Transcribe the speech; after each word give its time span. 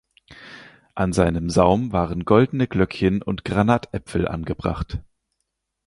An 0.95 1.13
seinem 1.13 1.51
Saum 1.51 1.91
waren 1.93 2.25
goldene 2.25 2.67
Glöckchen 2.67 3.21
und 3.21 3.45
Granatäpfel 3.45 4.27
angebracht. 4.27 4.97